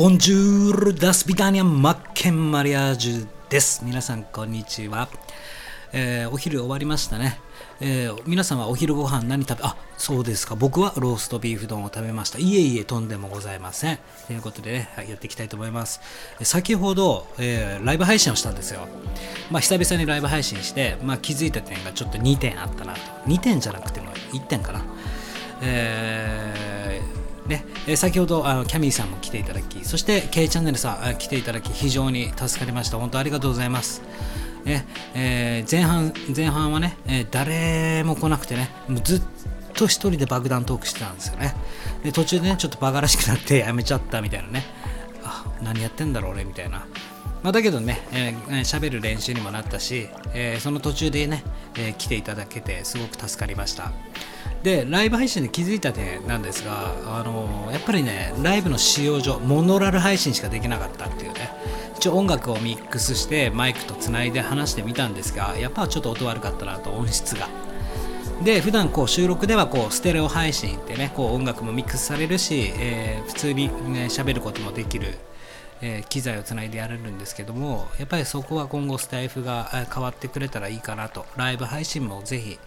[0.00, 3.84] ボンジュール、ダスビタニア、マッケンマリアージュです。
[3.84, 5.10] 皆さん、こんにちは。
[5.92, 7.38] えー、お昼終わりましたね。
[7.82, 10.54] えー、皆さんはお昼ご飯何食べ、あ、そうですか。
[10.56, 12.38] 僕はローストビーフ丼を食べました。
[12.38, 13.98] いえいえ、とんでもございません。
[14.26, 16.00] ということでね、やっていきたいと思います。
[16.44, 18.88] 先ほど、えー、ライブ配信をしたんですよ。
[19.50, 23.00] まあ、久々にライブ配信して、まあ、気づいた点がちょっと2点あったなと。
[23.26, 24.82] 2点じゃなくても1点かな。
[25.60, 27.19] えー
[27.50, 32.98] ね、え先ほどあのキャミーさんも来ていただき、そして K チャンネルさん来ていただき、非常に助かりました。
[32.98, 34.02] 本当ありがとうございます。
[34.64, 39.22] ねえー、前半前半はね、えー、誰も来なくてね、もうずっ
[39.74, 41.54] と一人で爆弾トークしてたんですよね。
[42.04, 44.64] で途中でね、ちょっとバカらしくなって やめちゃったみたいなね、
[45.24, 46.86] あ何やってんだろう俺みたいな。
[47.42, 51.42] まあ、だけどね、えー、喋る練習にもなったし、えー、その途中でね、
[51.74, 53.92] えー、来ていただけてすごく助かりました。
[54.62, 61.50] でライブ配信で気づいた点なんですが、あのやっぱりねライブの使用上モノラル配信しかできなかったっていうね。
[61.96, 67.48] 一応音楽をミックスしてマイクとつないで話してみたんですがやっぱちょっと音悪かったなと音質が。
[68.42, 75.14] で普段こう収録ではこうステレオ配信ってねこう音楽もミックスされるし、えー、普通にね喋ることもできる
[75.82, 82.58] えー、機材をつないでやれるんですけどもやっぱりそこは今後スタイフが変わってくれたらいいかなとライブ配信もぜひ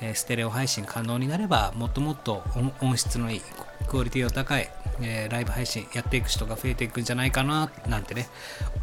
[0.00, 2.42] えステレオ配信可能になればもっともっと
[2.80, 3.42] 音質のいい
[3.88, 4.70] クオリティの高い、
[5.02, 8.28] え、ライブ配信やっていく人が増えていくんじゃないかななんてね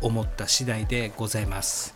[0.02, 1.96] 思った次第でございます。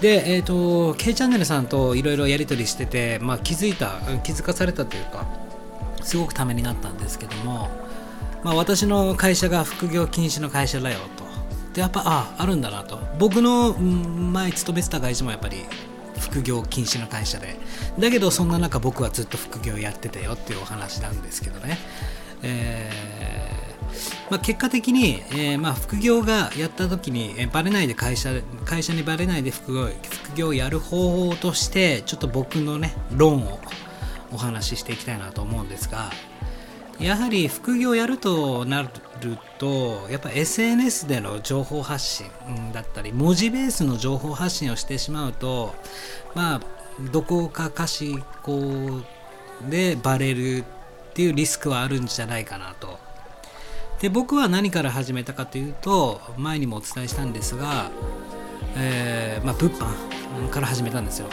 [0.00, 5.26] でえっ、ー、と K チャンネルさんといろいろやり取りしてて、まあ、気づいた気づかされたというか
[6.02, 7.70] すごくためになったんですけども、
[8.44, 11.24] まあ、私の会社が副業禁止の会社だよと。
[11.72, 12.98] でやっぱああるんだなと。
[13.18, 15.64] 僕の前勤めてた会社もやっぱり
[16.18, 17.56] 副業禁止の会社で。
[17.98, 21.78] だけどそんな中僕はずっと副業やってたよっていうお話なんですけどね、
[22.42, 28.30] えー、まあ、結果的に、えー、まあ、副業がやった時に、えー、バレないで会社
[28.64, 33.58] 会社にバレないで副業副業をやる方法としてちょっと僕のね論を
[34.32, 36.10] お話ししていきたいなと思うんですが
[36.98, 38.88] やはり副業やるとなる
[39.58, 42.26] とやっぱ SNS での情報発信
[42.72, 45.74] だったり文字ベースの情報発信をしてしまうと
[46.34, 46.60] まあ
[47.12, 49.02] どこかかしこ
[49.68, 50.64] でバレるっ
[51.14, 52.98] ていうリスクはあるんじゃないかなと。
[54.00, 57.90] で僕は何から始めたかというと前にもお伝えしたんですが、
[58.76, 61.28] えー、まあ、物販から始めたんですよ。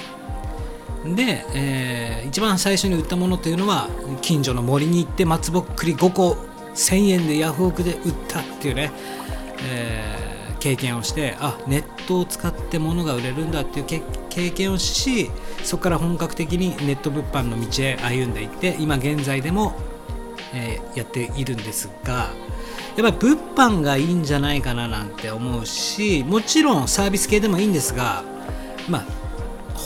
[1.06, 3.90] で、えー、一番最初に売ったものというのは
[4.22, 6.38] 近所の森に行って松ぼっくり5個
[6.76, 8.92] 1000円でヤフオクで売ったっていうね、
[9.64, 15.30] えー、経験をしてあネットを使って物が売れるんだっていう経験をし
[15.64, 19.76] そこから本格的にネット物販の道へ歩んでいって今現在でも、
[20.54, 22.30] えー、やっているんですが
[22.96, 28.24] やっぱり物販がいいんじゃないかななんて思うしもちろんサービス系でもいいんですが
[28.88, 29.23] まあ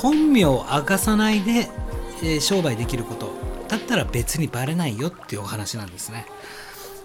[0.02, 1.69] 本名を明かさないで、
[2.22, 3.31] えー、商売できること。
[3.68, 6.25] だったら別にバレないよっていうお話なんですね、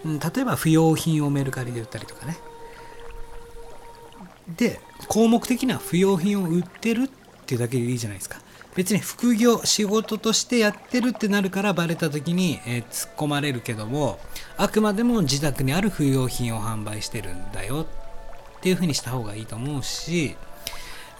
[0.04, 2.36] うん、例えば不用品をメルカリで売ったりとかね。
[4.56, 7.08] で項目的には不用品を売ってるっ
[7.46, 8.38] ていうだけでいいじゃないですか。
[8.74, 14.18] 別に副業仕事としてやってるってなるからバレた時に、えー、突っ込まれるけども
[14.56, 17.86] あくまでも自宅にある不用品を販売してるんだよ
[18.58, 20.36] っていうふうにした方がいいと思うし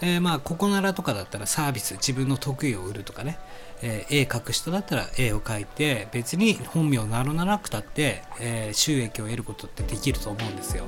[0.01, 3.37] えー、まあここならとかだったらサービス自分の得意を売るとかね、
[3.81, 10.85] えー、絵描く人だったら絵を描いて別に本名を名乗らなくたって、えー、収益を得ることってできると思うんですよ。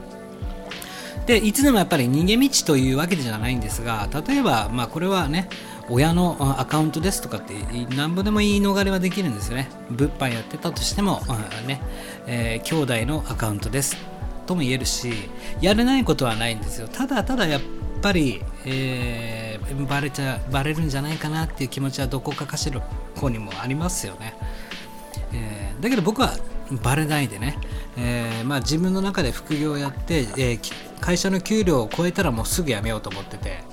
[1.26, 5.50] でいつでもやっぱり逃げ道というわけじゃないんですが例えば、まあ、これはね
[5.90, 7.54] 親のアカウントですとかって
[7.96, 9.70] 何ぼでも言い逃れはできるんですよね。
[9.90, 11.22] 物販やってたとしても、
[11.68, 11.82] ね
[12.28, 13.96] えー、兄弟のアカウントです
[14.46, 15.14] とも言えるし
[15.62, 16.88] やれないことはないんですよ。
[16.88, 17.62] ただただやっ
[18.06, 22.80] ぱり、えー、バレちゃバレるんじゃないかなっていう気持ちはどこかかしら
[23.16, 24.36] こにもありますよね、
[25.34, 26.38] えー、だけど僕は
[26.84, 27.58] バレないでね、
[27.98, 30.60] えー、まあ、自分の中で副業をやって、え
[31.00, 33.64] 会社の給料を超えたらもうすぐ辞めようと思ってて。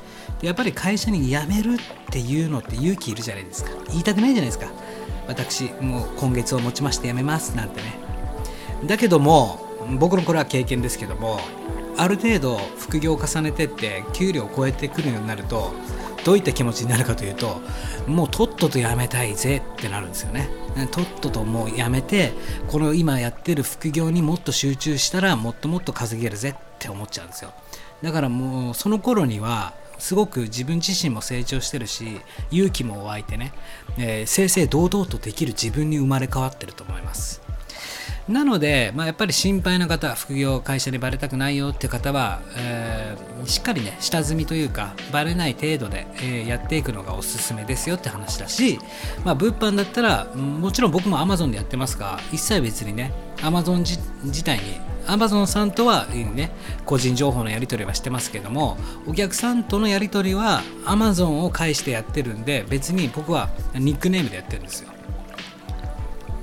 [0.43, 1.79] やっぱり会社に辞めるっ
[2.11, 3.71] ていうのって勇気いるじゃないですか。
[3.91, 4.67] 言いたくないじゃないですか。
[5.29, 7.95] 私もう今月をもちまして辞めますなんてね。
[8.85, 9.61] だけども
[10.01, 11.39] 僕のこれは経験ですけども
[12.03, 15.73] ある程度副業を重ねてって給料を超えてくるようになると
[16.25, 17.61] どういった気持ちになるかというと
[18.09, 20.49] もうとっととやめたいぜってなるんですよね。
[20.91, 22.33] とっとともうやめて
[22.67, 27.53] この今やってる副業にもっと集中したらもっともっと稼げるぜって思っちゃうんですよ。
[28.03, 32.21] だからもうその頃にはすごく自分自身も成長してるし
[32.51, 33.53] 勇気も湧いてね、
[33.97, 37.41] えー、正々堂々とできる自分に生まれ変わってると思います。
[38.29, 48.79] なので、まあ、やっぱり心配な方副業会社にバレたくないよって方は、えー、しっかりね下積みというかバレない程度で、えー、やっていくのがおすすめですよって話だし、
[49.25, 56.53] まあ、物販だったらもちろん僕も Amazon でやってますが一切別にね Amazon 自体にアマゾンさんとはね
[56.85, 58.77] 個人情報のやり取りはしてますけども
[59.07, 64.92] お客さんとのやり取りはアマゾンを介してやってるんで別に僕はニックネームでやってるんですよ。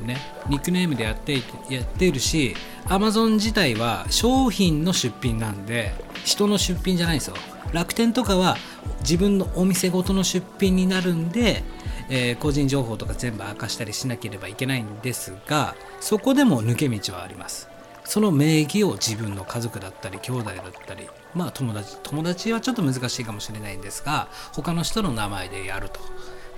[0.09, 0.17] ね
[0.49, 1.35] ニックネームでやって
[1.69, 2.55] やっているし
[2.87, 5.93] アマゾン自体は商品の出品なんで
[6.25, 7.35] 人の出品じゃないんですよ。
[7.71, 8.57] 楽天とかは
[9.01, 11.63] 自分のお店ごとの出品になるんで、
[12.09, 17.69] えー、個人情報とか全部明かしたりしなければいけないんですがそこでも抜け道はあります。
[18.05, 20.55] その名義を自分の家族だったり兄弟だっ
[20.87, 25.99] たりまあ友達友達はちょっと難しいかもしれないんですが他の人の名前でやると。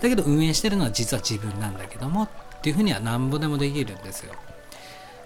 [0.02, 2.30] だけど運営してるのは実は自分なんだけども
[2.62, 4.34] っていうふうにはなんぼでもできるんですよ。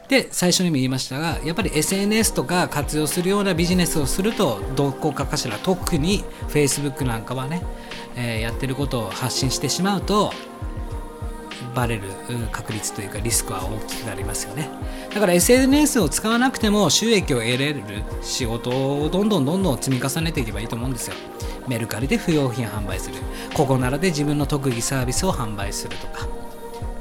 [0.07, 7.63] で最初にも言いましたがやっぱり SNS とか活用するようなビジネスをするとどこかかしら特に Facebook なんかはね、
[8.15, 10.31] えー、やってることを発信してしまうと
[11.73, 12.03] バレる
[12.51, 14.69] 確率というかリスクは大きくなりますよね。
[15.13, 17.83] だから SNS を使わなくても収益を得れる
[18.21, 21.15] 仕事をどんどんどんどん積み重ねていけばいいと思うんですよ。
[21.67, 23.15] メルカリで不用品販売する。
[23.53, 26.44] ここならで自分の特技サービスを販売するとか。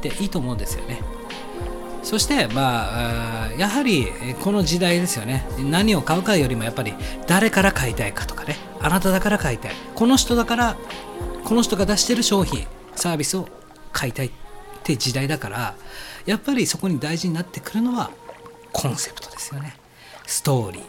[0.05, 1.01] でいいと思うんですよね。
[2.03, 4.09] そしてまあやはり
[4.43, 5.47] この時代ですよね。
[5.59, 6.95] 何を買うかよりもやっぱり
[7.27, 8.57] 誰から買いたいかとかね。
[8.81, 9.73] あなただから買いたい。
[9.95, 10.77] この人だから
[11.45, 13.49] この人が出してる商品サービスを
[13.93, 14.31] 買いたいっ
[14.83, 15.75] て時代だから
[16.27, 18.11] やっぱりそこに大事になってくるのは
[18.73, 19.77] コンセプトですよね。
[20.27, 20.85] ストーリー。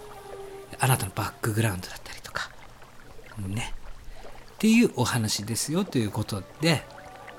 [0.80, 2.50] あなたのバックグラウンドだったりとか。
[3.48, 3.74] ね。
[4.56, 6.84] っていうお話ですよということで、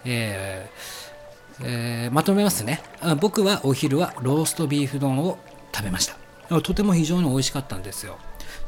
[0.06, 1.05] えー
[1.62, 2.82] えー、まとめますね。
[3.20, 5.38] 僕はお昼はローストビーフ丼を
[5.74, 6.16] 食べました。
[6.60, 8.18] とても非常に美味しかったんですよ。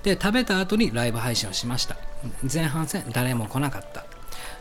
[0.03, 1.97] で食べた後にライブ配信をしました。
[2.53, 4.05] 前半戦誰も来なかった。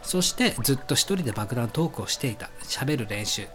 [0.04, 2.50] そしてずっと一人で爆弾トークをしていた。
[2.64, 3.48] 喋る練習。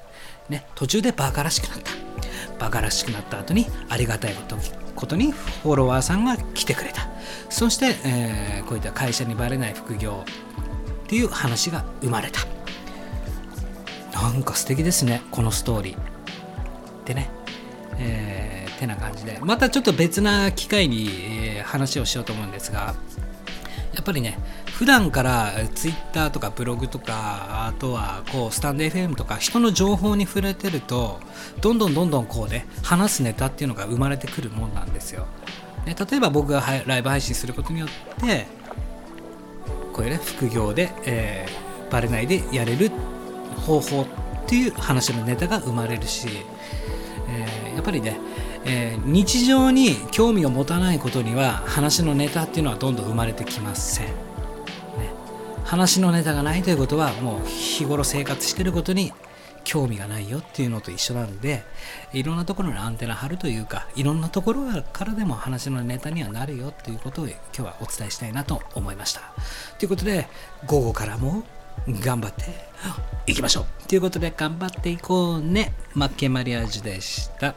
[0.49, 1.93] ね途中でバカらしくなった。
[2.59, 4.35] バカらしくなった後にありがたい
[4.95, 7.09] ことにフォロワーさんが来てくれた。
[7.51, 10.25] そして、えー、こういった会社にバレない副業
[11.05, 12.41] っていう話が生まれた。
[14.23, 17.07] なんか素敵ですねこのストーリー。
[17.07, 17.31] でね
[17.99, 19.39] えー、てな感じで。
[19.43, 21.09] またちょっと別な機会に、
[21.57, 22.95] えー、話をしようと思うんですが
[23.95, 31.21] やっぱりね普段からツイッターとかブログとかあとはこうスタンド FM とか人の情報に触れてると
[31.61, 35.27] どんどんどんどんこうね話すネタっていうのが生まれてくるもんなんですよ、
[35.85, 37.89] ね、例えば僕がライブ配信することによっ
[38.21, 38.47] て
[39.93, 42.91] こういうね副業で、えー、バレないでやれる
[43.53, 44.07] 方法っ
[44.47, 46.29] ていう話のネタが生まれるし、
[47.29, 48.19] えー、やっぱりね
[48.65, 54.13] えー、日常に興味を持たないことには話のネタっていうのはどんどん生まれてきません、ね、
[55.65, 59.13] 話のネタがないということはもう日頃生活してることに
[59.65, 61.63] 興味がないよっていうのと一緒なんで
[62.13, 69.21] いろんなところにアンテナ張るというかいろんなところからでも話のネタにはなるよっていうことを今日はお伝えしたいなと思いました。
[69.79, 70.27] ということで
[70.67, 71.45] 午後からも
[71.89, 72.45] 頑張って
[73.27, 73.89] いきましょう。
[73.89, 75.75] ということで頑張っていこうね。
[75.95, 77.55] マッケマリアージュでした。